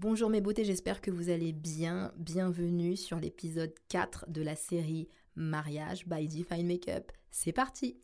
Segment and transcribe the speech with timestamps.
[0.00, 2.12] Bonjour mes beautés, j'espère que vous allez bien.
[2.16, 7.10] Bienvenue sur l'épisode 4 de la série Mariage by Define Makeup.
[7.32, 7.98] C'est parti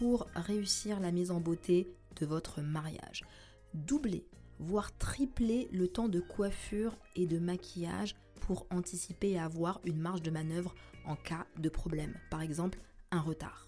[0.00, 1.86] Pour réussir la mise en beauté
[2.20, 3.22] de votre mariage,
[3.72, 4.26] doublez,
[4.58, 10.22] voire tripler le temps de coiffure et de maquillage pour anticiper et avoir une marge
[10.22, 10.74] de manœuvre
[11.04, 12.16] en cas de problème.
[12.30, 12.80] Par exemple,
[13.12, 13.65] un retard.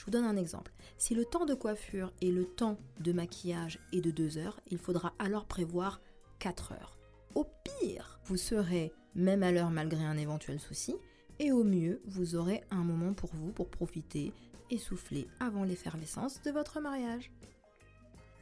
[0.00, 0.72] Je vous donne un exemple.
[0.96, 4.78] Si le temps de coiffure et le temps de maquillage est de 2 heures, il
[4.78, 6.00] faudra alors prévoir
[6.38, 6.96] 4 heures.
[7.34, 10.96] Au pire, vous serez même à l'heure malgré un éventuel souci,
[11.38, 14.32] et au mieux, vous aurez un moment pour vous pour profiter
[14.70, 17.30] et souffler avant l'effervescence de votre mariage.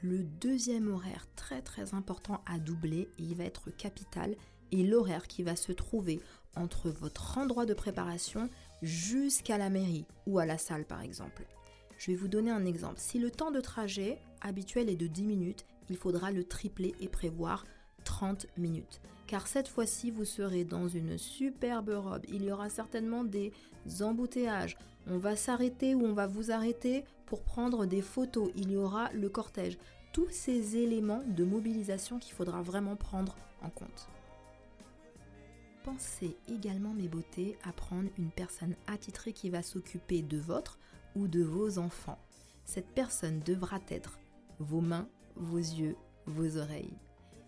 [0.00, 4.36] Le deuxième horaire très très important à doubler, il va être capital,
[4.70, 6.20] et l'horaire qui va se trouver
[6.55, 8.48] entre votre endroit de préparation
[8.82, 11.46] jusqu'à la mairie ou à la salle par exemple.
[11.98, 12.98] Je vais vous donner un exemple.
[12.98, 17.08] Si le temps de trajet habituel est de 10 minutes, il faudra le tripler et
[17.08, 17.66] prévoir
[18.05, 19.00] 30 minutes.
[19.27, 22.25] Car cette fois-ci, vous serez dans une superbe robe.
[22.28, 23.53] Il y aura certainement des
[24.00, 24.78] embouteillages.
[25.06, 28.50] On va s'arrêter ou on va vous arrêter pour prendre des photos.
[28.56, 29.77] Il y aura le cortège.
[30.12, 34.08] Tous ces éléments de mobilisation qu'il faudra vraiment prendre en compte.
[35.89, 40.78] Pensez également, mes beautés, à prendre une personne attitrée qui va s'occuper de votre
[41.17, 42.19] ou de vos enfants.
[42.67, 44.19] Cette personne devra être
[44.59, 46.92] vos mains, vos yeux, vos oreilles.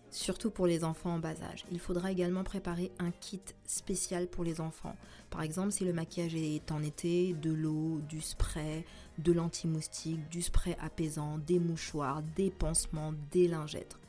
[0.09, 1.65] Surtout pour les enfants en bas âge.
[1.71, 4.95] Il faudra également préparer un kit spécial pour les enfants.
[5.29, 8.85] Par exemple, si le maquillage est en été, de l'eau, du spray,
[9.19, 13.99] de l'anti-moustique, du spray apaisant, des mouchoirs, des pansements, des lingettes.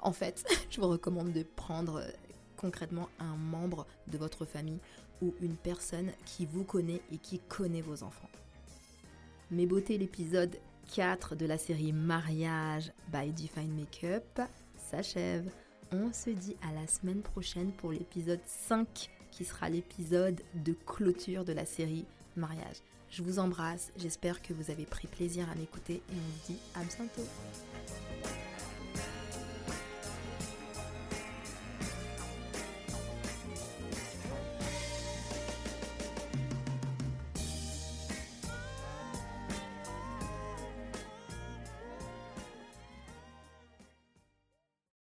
[0.00, 2.02] En fait, je vous recommande de prendre
[2.64, 4.78] concrètement un membre de votre famille
[5.20, 8.30] ou une personne qui vous connaît et qui connaît vos enfants.
[9.50, 10.56] Mes beautés, l'épisode
[10.94, 14.40] 4 de la série Mariage by Define Makeup
[14.78, 15.50] s'achève.
[15.92, 21.44] On se dit à la semaine prochaine pour l'épisode 5 qui sera l'épisode de clôture
[21.44, 22.78] de la série Mariage.
[23.10, 26.58] Je vous embrasse, j'espère que vous avez pris plaisir à m'écouter et on se dit
[26.74, 27.28] à bientôt.